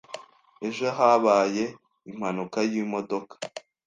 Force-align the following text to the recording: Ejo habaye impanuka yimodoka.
Ejo 0.67 0.87
habaye 0.97 1.65
impanuka 2.09 2.59
yimodoka. 2.71 3.35